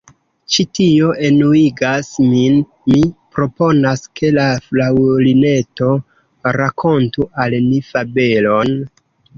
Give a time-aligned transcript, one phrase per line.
[0.53, 2.57] Ĉi tio enuigas min!
[2.95, 3.03] Mi
[3.37, 5.95] proponas ke la Fraŭlineto
[6.61, 8.79] rakontu al ni fabelon.